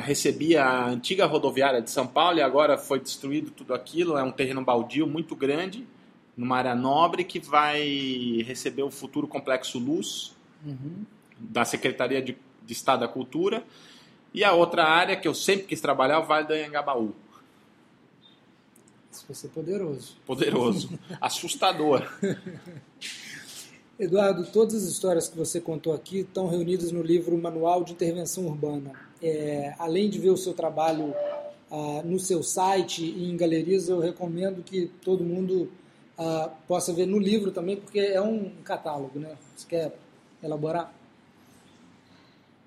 recebia 0.03 0.65
a 0.65 0.87
antiga 0.89 1.27
rodoviária 1.27 1.81
de 1.81 1.91
São 1.91 2.07
Paulo 2.07 2.39
e 2.39 2.43
agora 2.43 2.77
foi 2.77 3.01
destruído 3.01 3.51
tudo 3.51 3.73
aquilo. 3.73 4.17
É 4.19 4.23
um 4.23 4.33
terreno 4.33 4.63
baldio 4.65 5.07
muito 5.07 5.35
grande, 5.35 5.87
numa 6.37 6.57
área 6.57 6.75
nobre, 6.75 7.25
que 7.25 7.39
vai 7.39 8.43
receber 8.47 8.83
o 8.83 8.91
futuro 8.91 9.27
Complexo 9.27 9.79
Luz 9.79 10.37
uhum. 10.65 11.05
da 11.39 11.65
Secretaria 11.65 12.21
de, 12.21 12.37
de, 12.65 12.73
Estado 12.73 13.01
da 13.01 13.09
Cultura. 13.09 13.65
E 14.33 14.45
a 14.45 14.53
outra 14.53 14.85
área 14.85 15.17
que 15.17 15.27
eu 15.27 15.35
sempre 15.35 15.65
quis 15.67 15.81
trabalhar 15.81 16.15
é 16.15 16.19
o 16.19 16.25
Vale 16.25 16.47
do 16.47 16.53
Anhangabaú. 16.53 17.13
Isso 19.11 19.25
vai 19.27 19.35
ser 19.35 19.49
poderoso. 19.49 20.17
Poderoso. 20.25 20.99
Assustador. 21.21 22.09
Eduardo, 23.99 24.47
todas 24.47 24.77
as 24.77 24.85
histórias 24.85 25.29
que 25.29 25.37
você 25.37 25.61
contou 25.61 25.93
aqui 25.93 26.21
estão 26.21 26.47
reunidas 26.47 26.91
no 26.93 27.03
livro 27.03 27.37
Manual 27.37 27.85
de 27.85 27.93
Intervenção 27.93 28.47
Urbana. 28.47 28.93
É, 29.23 29.75
além 29.79 30.09
de 30.09 30.19
ver 30.19 30.31
o 30.31 30.37
seu 30.37 30.55
trabalho 30.55 31.13
ah, 31.71 32.03
no 32.05 32.19
seu 32.19 32.43
site 32.43 33.05
e 33.05 33.31
em 33.31 33.37
galerias, 33.37 33.89
eu 33.89 33.99
recomendo 33.99 34.63
que 34.63 34.91
todo 35.03 35.23
mundo 35.23 35.71
ah, 36.17 36.51
possa 36.67 36.93
ver 36.93 37.07
no 37.07 37.19
livro 37.19 37.51
também, 37.51 37.77
porque 37.77 37.99
é 37.99 38.23
um 38.23 38.51
catálogo, 38.65 39.19
né? 39.19 39.37
Você 39.55 39.67
quer 39.69 39.99
elaborar? 40.43 40.95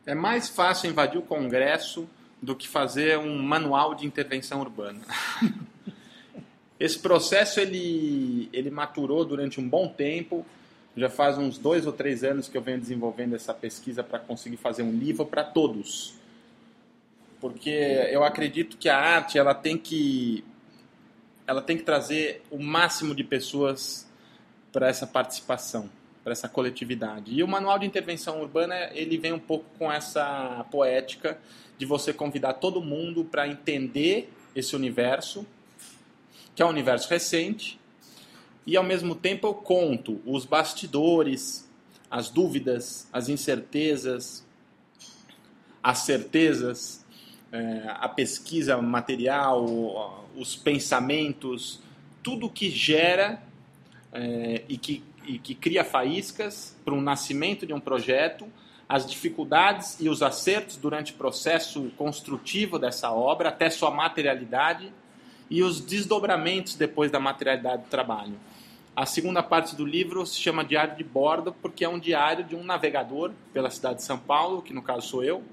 É 0.06 0.14
mais 0.14 0.50
fácil 0.50 0.90
invadir 0.90 1.18
o 1.18 1.24
Congresso 1.24 2.10
do 2.42 2.56
que 2.56 2.68
fazer 2.68 3.18
um 3.18 3.42
manual 3.42 3.96
de 3.96 4.06
intervenção 4.06 4.60
urbana. 4.60 5.02
Esse 6.80 7.00
processo 7.00 7.60
ele, 7.60 8.50
ele 8.52 8.70
maturou 8.70 9.24
durante 9.24 9.62
um 9.62 9.68
bom 9.68 9.88
tempo 9.88 10.46
já 10.96 11.10
faz 11.10 11.38
uns 11.38 11.58
dois 11.58 11.88
ou 11.88 11.92
três 11.92 12.24
anos 12.24 12.48
que 12.48 12.56
eu 12.56 12.62
venho 12.62 12.80
desenvolvendo 12.80 13.36
essa 13.36 13.54
pesquisa 13.54 14.04
para 14.04 14.20
conseguir 14.20 14.58
fazer 14.58 14.84
um 14.84 14.92
livro 14.92 15.26
para 15.26 15.44
todos. 15.44 16.14
Porque 17.42 17.70
eu 18.12 18.24
acredito 18.24 18.78
que 18.78 18.88
a 18.88 18.98
arte 18.98 19.38
ela 19.38 19.56
tem 19.56 19.78
que 19.78 20.44
ela 21.46 21.62
tem 21.62 21.76
que 21.76 21.84
trazer 21.84 22.42
o 22.50 22.58
máximo 22.58 23.14
de 23.14 23.24
pessoas 23.24 24.08
para 24.72 24.88
essa 24.88 25.06
participação, 25.06 25.90
para 26.24 26.32
essa 26.32 26.48
coletividade. 26.48 27.34
E 27.34 27.44
o 27.44 27.48
manual 27.48 27.78
de 27.78 27.86
intervenção 27.86 28.42
urbana 28.42 28.90
ele 28.94 29.18
vem 29.18 29.34
um 29.34 29.40
pouco 29.40 29.66
com 29.78 29.92
essa 29.92 30.66
poética 30.72 31.38
de 31.78 31.86
você 31.86 32.14
convidar 32.14 32.54
todo 32.54 32.82
mundo 32.82 33.26
para 33.26 33.48
entender 33.48 34.32
esse 34.56 34.76
universo, 34.76 35.46
que 36.56 36.62
é 36.62 36.66
um 36.66 36.70
universo 36.70 37.10
recente, 37.10 37.80
e 38.66 38.78
ao 38.78 38.84
mesmo 38.84 39.16
tempo 39.16 39.48
eu 39.48 39.54
conto 39.54 40.22
os 40.26 40.46
bastidores, 40.46 41.70
as 42.10 42.30
dúvidas, 42.30 43.08
as 43.12 43.28
incertezas, 43.28 44.46
as 45.82 46.00
certezas, 46.00 47.04
é, 47.52 47.84
a 47.88 48.08
pesquisa 48.08 48.82
material, 48.82 50.30
os 50.36 50.56
pensamentos, 50.56 51.82
tudo 52.22 52.50
que 52.50 52.70
gera 52.70 53.44
é, 54.14 54.64
e, 54.70 54.78
que, 54.78 55.04
e 55.26 55.38
que 55.38 55.56
cria 55.56 55.84
faíscas 55.84 56.76
para 56.84 56.94
o 56.94 57.02
nascimento 57.02 57.66
de 57.66 57.74
um 57.74 57.80
projeto, 57.80 58.48
as 58.88 59.06
dificuldades 59.06 59.98
e 60.00 60.10
os 60.10 60.22
acertos 60.22 60.78
durante 60.78 61.14
o 61.14 61.16
processo 61.16 61.92
construtivo 61.98 62.78
dessa 62.78 63.12
obra 63.12 63.50
até 63.50 63.70
sua 63.70 63.90
materialidade 63.90 64.92
e 65.50 65.64
os 65.64 65.80
desdobramentos 65.80 66.76
depois 66.76 67.12
da 67.12 67.20
materialidade 67.20 67.84
do 67.84 67.90
trabalho. 67.90 68.34
A 68.96 69.06
segunda 69.06 69.42
parte 69.42 69.76
do 69.76 69.86
livro 69.86 70.26
se 70.26 70.40
chama 70.40 70.64
Diário 70.64 70.96
de 70.96 71.04
Bordo, 71.04 71.52
porque 71.62 71.84
é 71.84 71.90
um 71.90 71.98
diário 71.98 72.44
de 72.44 72.56
um 72.56 72.64
navegador 72.64 73.32
pela 73.52 73.70
cidade 73.70 73.96
de 73.98 74.04
São 74.04 74.20
Paulo, 74.20 74.62
que 74.62 74.74
no 74.74 74.84
caso 74.84 75.08
sou 75.08 75.24
eu, 75.24 75.44